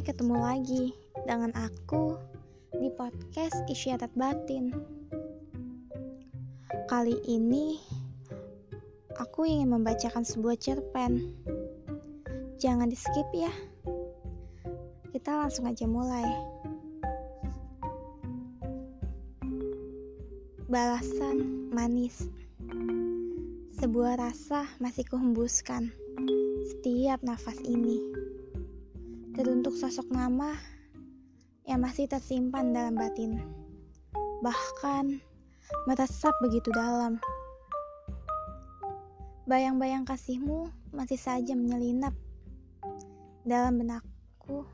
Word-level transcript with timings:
Ketemu 0.00 0.32
lagi 0.32 0.96
dengan 1.28 1.52
aku 1.52 2.16
di 2.72 2.88
podcast 2.96 3.52
Isyarat 3.68 4.08
Batin. 4.16 4.72
Kali 6.88 7.20
ini 7.28 7.76
aku 9.20 9.44
ingin 9.44 9.68
membacakan 9.68 10.24
sebuah 10.24 10.56
cerpen. 10.56 11.36
Jangan 12.56 12.88
di-skip 12.88 13.28
ya. 13.36 13.52
Kita 15.12 15.36
langsung 15.36 15.68
aja 15.68 15.84
mulai. 15.84 16.24
Balasan 20.64 21.68
manis. 21.76 22.24
Sebuah 23.76 24.16
rasa 24.16 24.64
masih 24.80 25.04
kuhembuskan 25.12 25.92
setiap 26.72 27.20
nafas 27.20 27.60
ini. 27.68 28.00
Teruntuk 29.30 29.78
sosok 29.78 30.10
nama 30.10 30.58
yang 31.62 31.86
masih 31.86 32.10
tersimpan 32.10 32.74
dalam 32.74 32.98
batin. 32.98 33.38
Bahkan 34.42 35.22
meresap 35.86 36.34
begitu 36.42 36.74
dalam. 36.74 37.22
Bayang-bayang 39.46 40.02
kasihmu 40.02 40.70
masih 40.90 41.18
saja 41.18 41.54
menyelinap 41.54 42.14
dalam 43.46 43.78
benakku 43.78 44.66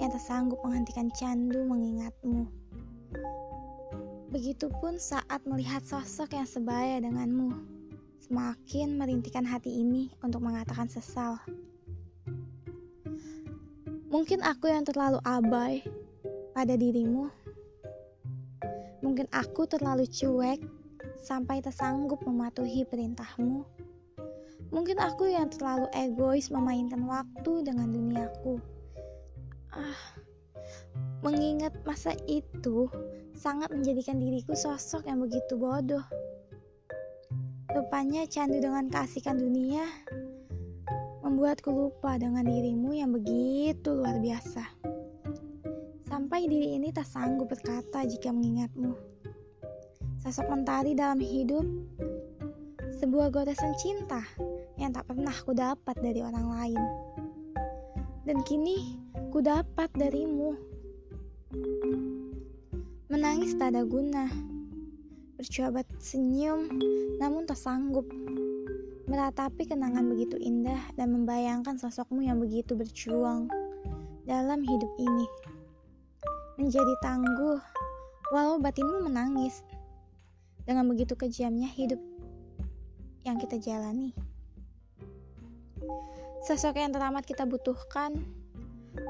yang 0.00 0.08
tersanggup 0.08 0.60
menghentikan 0.64 1.12
candu 1.12 1.60
mengingatmu. 1.68 2.48
Begitupun 4.32 4.96
saat 4.96 5.44
melihat 5.44 5.84
sosok 5.84 6.32
yang 6.32 6.48
sebaya 6.48 7.02
denganmu 7.04 7.52
semakin 8.30 8.94
merintikan 8.94 9.42
hati 9.42 9.82
ini 9.82 10.08
untuk 10.22 10.40
mengatakan 10.40 10.86
sesal. 10.86 11.36
Mungkin 14.10 14.42
aku 14.42 14.66
yang 14.66 14.82
terlalu 14.82 15.22
abai 15.22 15.86
pada 16.50 16.74
dirimu. 16.74 17.30
Mungkin 19.06 19.30
aku 19.30 19.70
terlalu 19.70 20.10
cuek 20.10 20.58
sampai 21.22 21.62
tersanggup 21.62 22.18
mematuhi 22.26 22.82
perintahmu. 22.90 23.62
Mungkin 24.74 24.98
aku 24.98 25.30
yang 25.30 25.46
terlalu 25.46 25.86
egois 25.94 26.50
memainkan 26.50 27.06
waktu 27.06 27.62
dengan 27.62 27.86
duniaku. 27.94 28.58
Ah, 29.78 30.02
mengingat 31.22 31.78
masa 31.86 32.10
itu 32.26 32.90
sangat 33.38 33.70
menjadikan 33.70 34.18
diriku 34.18 34.58
sosok 34.58 35.06
yang 35.06 35.22
begitu 35.22 35.54
bodoh. 35.54 36.02
Rupanya 37.70 38.26
candu 38.26 38.58
dengan 38.58 38.90
keasikan 38.90 39.38
dunia 39.38 39.86
membuatku 41.30 41.70
lupa 41.70 42.18
dengan 42.18 42.42
dirimu 42.42 42.90
yang 42.90 43.14
begitu 43.14 43.94
luar 43.94 44.18
biasa. 44.18 44.66
Sampai 46.10 46.50
diri 46.50 46.74
ini 46.74 46.90
tak 46.90 47.06
sanggup 47.06 47.54
berkata 47.54 48.02
jika 48.02 48.34
mengingatmu. 48.34 48.98
Sosok 50.26 50.50
mentari 50.50 50.98
dalam 50.98 51.22
hidup, 51.22 51.62
sebuah 52.98 53.30
goresan 53.30 53.78
cinta 53.78 54.26
yang 54.74 54.90
tak 54.90 55.06
pernah 55.06 55.30
ku 55.46 55.54
dapat 55.54 55.94
dari 56.02 56.18
orang 56.18 56.50
lain. 56.50 56.82
Dan 58.26 58.42
kini 58.42 58.98
ku 59.30 59.38
dapat 59.38 59.86
darimu. 59.94 60.58
Menangis 63.06 63.54
tak 63.54 63.78
ada 63.78 63.86
guna 63.86 64.26
bercoba 65.38 65.86
senyum, 66.02 66.68
namun 67.22 67.46
tak 67.46 67.56
sanggup 67.56 68.04
meratapi 69.10 69.66
kenangan 69.66 70.06
begitu 70.06 70.38
indah 70.38 70.78
dan 70.94 71.10
membayangkan 71.10 71.74
sosokmu 71.74 72.22
yang 72.22 72.38
begitu 72.38 72.78
berjuang 72.78 73.50
dalam 74.22 74.62
hidup 74.62 74.92
ini. 75.02 75.26
Menjadi 76.54 76.94
tangguh, 77.02 77.58
walau 78.30 78.62
batinmu 78.62 79.10
menangis. 79.10 79.66
Dengan 80.62 80.86
begitu 80.86 81.18
kejamnya 81.18 81.66
hidup 81.66 81.98
yang 83.26 83.34
kita 83.42 83.58
jalani. 83.58 84.14
Sosok 86.46 86.78
yang 86.78 86.94
teramat 86.94 87.26
kita 87.26 87.42
butuhkan, 87.50 88.14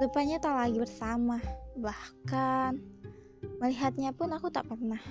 rupanya 0.01 0.41
tak 0.41 0.57
lagi 0.57 0.81
bersama. 0.81 1.37
Bahkan, 1.77 2.81
melihatnya 3.61 4.17
pun 4.17 4.33
aku 4.33 4.49
tak 4.49 4.65
pernah. 4.65 5.03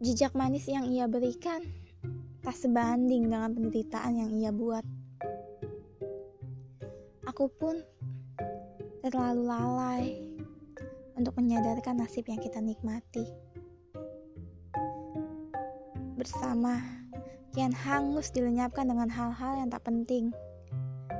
Jejak 0.00 0.32
manis 0.32 0.64
yang 0.64 0.88
ia 0.88 1.04
berikan 1.04 1.83
tak 2.44 2.60
sebanding 2.60 3.32
dengan 3.32 3.56
penderitaan 3.56 4.20
yang 4.20 4.30
ia 4.36 4.52
buat. 4.52 4.84
Aku 7.24 7.48
pun 7.56 7.80
terlalu 9.00 9.42
lalai 9.48 10.04
untuk 11.16 11.32
menyadarkan 11.40 12.04
nasib 12.04 12.28
yang 12.28 12.36
kita 12.44 12.60
nikmati. 12.60 13.24
Bersama, 16.20 16.84
kian 17.56 17.72
hangus 17.72 18.28
dilenyapkan 18.28 18.92
dengan 18.92 19.08
hal-hal 19.08 19.64
yang 19.64 19.72
tak 19.72 19.88
penting, 19.88 20.28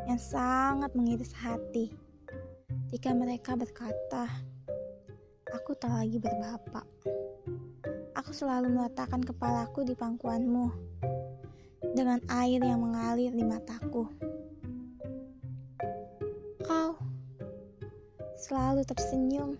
yang 0.05 0.21
sangat 0.21 0.93
mengiris 0.93 1.33
hati. 1.33 1.89
Jika 2.93 3.17
mereka 3.17 3.57
berkata, 3.57 4.29
aku 5.57 5.73
tak 5.73 5.89
lagi 5.89 6.21
berbapak 6.21 6.85
selalu 8.35 8.75
meletakkan 8.75 9.23
kepalaku 9.23 9.87
di 9.87 9.95
pangkuanmu 9.95 10.67
dengan 11.95 12.19
air 12.27 12.59
yang 12.59 12.83
mengalir 12.83 13.31
di 13.31 13.47
mataku. 13.47 14.11
Kau 16.67 16.99
selalu 18.35 18.83
tersenyum 18.83 19.55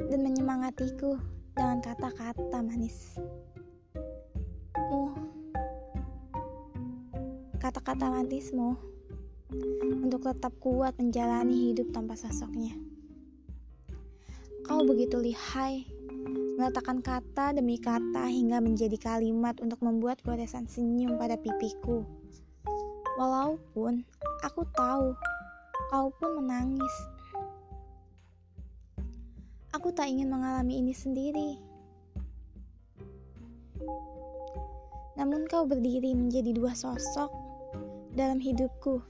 dan 0.00 0.20
menyemangatiku 0.24 1.20
dengan 1.52 1.84
kata-kata 1.84 2.64
manis. 2.64 3.20
Mu, 4.88 5.12
kata-kata 7.60 8.08
manismu 8.08 8.80
untuk 10.00 10.24
tetap 10.24 10.56
kuat 10.56 10.96
menjalani 10.96 11.70
hidup 11.70 11.92
tanpa 11.92 12.16
sosoknya. 12.16 12.72
Kau 14.64 14.82
begitu 14.88 15.20
lihai 15.20 15.95
meletakkan 16.56 17.04
kata 17.04 17.52
demi 17.52 17.76
kata 17.76 18.32
hingga 18.32 18.64
menjadi 18.64 18.96
kalimat 18.96 19.60
untuk 19.60 19.76
membuat 19.84 20.24
goresan 20.24 20.64
senyum 20.64 21.20
pada 21.20 21.36
pipiku. 21.36 22.00
Walaupun 23.20 24.00
aku 24.40 24.64
tahu 24.72 25.12
kau 25.92 26.08
pun 26.16 26.40
menangis. 26.40 26.94
Aku 29.76 29.92
tak 29.92 30.08
ingin 30.08 30.32
mengalami 30.32 30.80
ini 30.80 30.96
sendiri. 30.96 31.60
Namun 35.20 35.44
kau 35.52 35.68
berdiri 35.68 36.16
menjadi 36.16 36.56
dua 36.56 36.72
sosok 36.72 37.28
dalam 38.16 38.40
hidupku. 38.40 39.04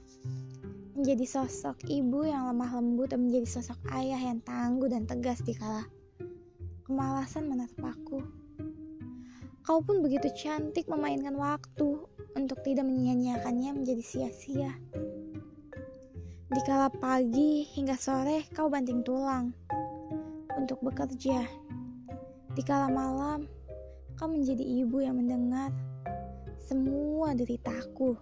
Menjadi 0.99 1.23
sosok 1.23 1.79
ibu 1.87 2.27
yang 2.27 2.51
lemah 2.51 2.75
lembut 2.75 3.15
dan 3.15 3.31
menjadi 3.31 3.47
sosok 3.47 3.79
ayah 3.95 4.19
yang 4.19 4.43
tangguh 4.43 4.91
dan 4.91 5.07
tegas 5.07 5.39
di 5.47 5.55
kala 5.55 5.87
kemalasan 6.87 7.51
menatapku. 7.51 8.23
Kau 9.67 9.83
pun 9.83 9.99
begitu 9.99 10.31
cantik 10.31 10.87
memainkan 10.87 11.35
waktu 11.35 11.99
untuk 12.31 12.63
tidak 12.63 12.87
menyia-nyiakannya 12.87 13.83
menjadi 13.83 13.99
sia-sia. 13.99 14.71
Di 16.47 16.61
kala 16.63 16.87
pagi 16.87 17.67
hingga 17.75 17.99
sore 17.99 18.47
kau 18.55 18.71
banting 18.71 19.03
tulang 19.03 19.51
untuk 20.55 20.79
bekerja. 20.79 21.43
Di 22.55 22.63
kala 22.63 22.87
malam 22.87 23.43
kau 24.15 24.31
menjadi 24.31 24.63
ibu 24.63 25.03
yang 25.03 25.19
mendengar 25.19 25.75
semua 26.63 27.35
deritaku 27.35 28.15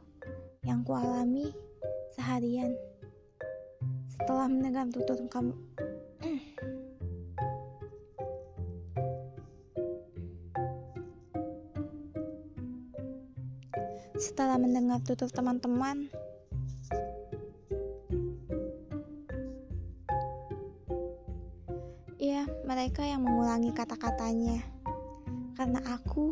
yang 0.65 0.81
kualami 0.81 1.53
seharian. 2.17 2.73
Setelah 4.09 4.50
mendengar 4.50 4.89
tutur 4.89 5.21
kamu 5.29 5.53
Setelah 14.15 14.56
mendengar 14.56 15.03
tutur 15.03 15.27
teman-teman, 15.27 16.07
ya 22.15 22.47
mereka 22.63 23.03
yang 23.03 23.27
mengulangi 23.27 23.75
kata-katanya, 23.75 24.63
karena 25.59 25.83
aku 25.91 26.31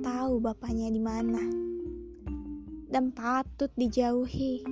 tahu 0.00 0.40
bapaknya 0.40 0.88
di 0.88 1.00
mana 1.00 1.44
dan 2.88 3.12
patut 3.12 3.68
dijauhi. 3.76 4.64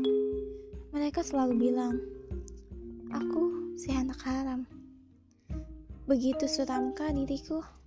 Mereka 0.91 1.21
selalu 1.21 1.69
bilang, 1.69 2.01
"Aku 3.13 3.77
si 3.77 3.93
anak 3.93 4.25
haram." 4.25 4.65
Begitu 6.09 6.49
suramkah 6.49 7.13
diriku. 7.13 7.78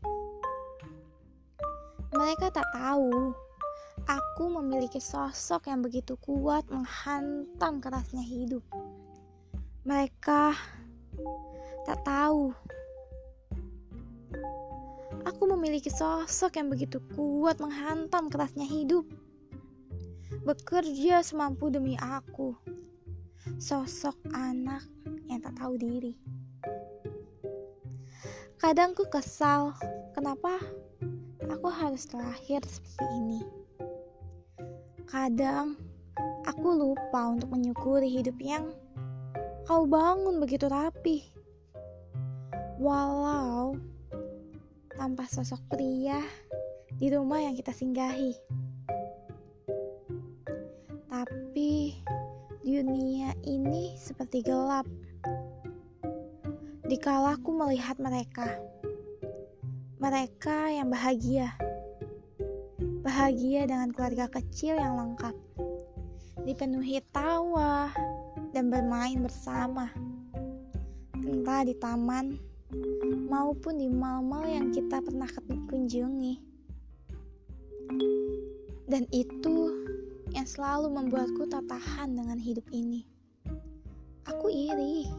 Mereka 2.22 2.54
tak 2.54 2.70
tahu 2.70 3.34
aku 4.06 4.46
memiliki 4.62 5.02
sosok 5.02 5.74
yang 5.74 5.82
begitu 5.82 6.14
kuat 6.22 6.70
menghantam 6.70 7.82
kerasnya 7.82 8.22
hidup. 8.22 8.62
Mereka 9.90 10.54
tak 11.90 11.98
tahu. 12.06 12.54
Aku 15.26 15.50
memiliki 15.50 15.90
sosok 15.90 16.62
yang 16.62 16.70
begitu 16.70 17.02
kuat 17.18 17.58
menghantam 17.58 18.30
kerasnya 18.30 18.70
hidup. 18.70 19.10
Bekerja 20.46 21.26
semampu 21.26 21.74
demi 21.74 21.98
aku. 21.98 22.54
Sosok 23.58 24.14
anak 24.30 24.86
yang 25.26 25.42
tak 25.42 25.58
tahu 25.58 25.74
diri. 25.74 26.14
Kadang 28.62 28.94
ku 28.94 29.10
kesal, 29.10 29.74
kenapa 30.14 30.62
aku 31.50 31.68
harus 31.72 32.06
terlahir 32.06 32.62
seperti 32.62 33.06
ini. 33.18 33.42
Kadang 35.10 35.80
aku 36.46 36.68
lupa 36.76 37.34
untuk 37.34 37.50
menyukuri 37.56 38.12
hidup 38.12 38.38
yang 38.38 38.70
kau 39.66 39.90
bangun 39.90 40.38
begitu 40.38 40.70
rapi. 40.70 41.26
Walau 42.78 43.78
tanpa 44.98 45.26
sosok 45.26 45.62
pria 45.74 46.22
di 46.98 47.10
rumah 47.10 47.42
yang 47.42 47.58
kita 47.58 47.74
singgahi. 47.74 48.38
Tapi 51.10 51.98
dunia 52.62 53.34
ini 53.46 53.94
seperti 53.98 54.42
gelap. 54.46 54.86
Dikala 56.90 57.38
aku 57.38 57.54
melihat 57.56 57.98
mereka, 58.02 58.58
mereka 60.02 60.74
yang 60.74 60.90
bahagia 60.90 61.54
bahagia 63.02 63.66
dengan 63.66 63.90
keluarga 63.94 64.30
kecil 64.30 64.78
yang 64.78 64.98
lengkap, 64.98 65.34
dipenuhi 66.46 67.02
tawa 67.10 67.90
dan 68.54 68.70
bermain 68.70 69.22
bersama, 69.22 69.90
entah 71.18 71.62
di 71.66 71.74
taman 71.78 72.38
maupun 73.30 73.78
di 73.82 73.90
mal-mal 73.90 74.46
yang 74.46 74.70
kita 74.70 75.02
pernah 75.02 75.30
kunjungi. 75.70 76.42
Dan 78.86 79.06
itu 79.10 79.58
yang 80.32 80.48
selalu 80.48 80.94
membuatku 80.94 81.46
tak 81.50 81.66
tahan 81.70 82.16
dengan 82.16 82.38
hidup 82.38 82.66
ini. 82.72 83.06
Aku 84.30 84.48
iri. 84.48 85.10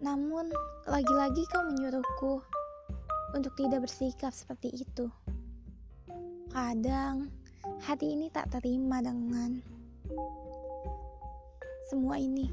Namun, 0.00 0.48
lagi-lagi 0.88 1.44
kau 1.52 1.64
menyuruhku 1.68 2.59
untuk 3.34 3.54
tidak 3.54 3.86
bersikap 3.86 4.34
seperti 4.34 4.82
itu. 4.82 5.06
Kadang 6.50 7.30
hati 7.86 8.18
ini 8.18 8.26
tak 8.34 8.50
terima 8.50 8.98
dengan 8.98 9.62
semua 11.86 12.18
ini. 12.18 12.50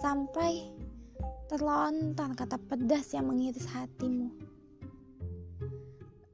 Sampai 0.00 0.68
terlontar 1.48 2.32
kata 2.36 2.56
pedas 2.56 3.12
yang 3.12 3.28
mengiris 3.28 3.68
hatimu. 3.68 4.28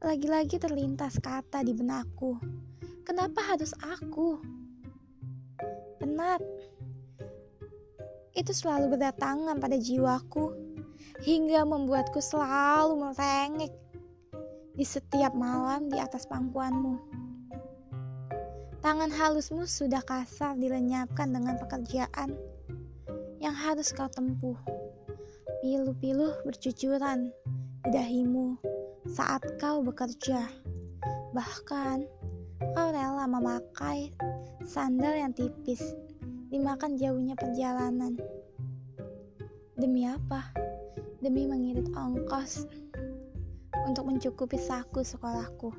Lagi-lagi 0.05 0.61
terlintas 0.61 1.17
kata 1.17 1.65
di 1.65 1.73
benakku. 1.73 2.37
Kenapa 3.09 3.41
harus 3.41 3.73
aku? 3.81 4.37
Penat. 5.97 6.45
Itu 8.37 8.53
selalu 8.53 8.99
berdatangan 8.99 9.57
pada 9.57 9.79
jiwaku 9.81 10.74
hingga 11.23 11.63
membuatku 11.63 12.19
selalu 12.19 13.01
merengek 13.01 13.73
di 14.75 14.83
setiap 14.83 15.31
malam 15.33 15.87
di 15.87 15.99
atas 16.03 16.27
pangkuanmu. 16.27 16.99
Tangan 18.85 19.09
halusmu 19.09 19.65
sudah 19.65 20.05
kasar 20.05 20.61
dilenyapkan 20.61 21.33
dengan 21.33 21.57
pekerjaan 21.57 22.37
yang 23.41 23.57
harus 23.57 23.95
kau 23.97 24.11
tempuh. 24.13 24.59
Pilu-pilu 25.65 26.37
bercucuran 26.45 27.33
di 27.81 27.89
dahimu 27.89 28.61
saat 29.09 29.41
kau 29.57 29.81
bekerja. 29.81 30.45
Bahkan, 31.33 32.05
kau 32.77 32.89
rela 32.93 33.25
memakai 33.25 34.13
sandal 34.69 35.17
yang 35.17 35.33
tipis 35.33 35.81
dimakan 36.53 37.01
jauhnya 37.01 37.37
perjalanan. 37.41 38.21
Demi 39.81 40.05
apa? 40.05 40.53
Demi 41.25 41.49
mengirit 41.49 41.89
ongkos 41.97 42.69
untuk 43.89 44.09
mencukupi 44.09 44.57
saku 44.61 45.01
sekolahku 45.05 45.73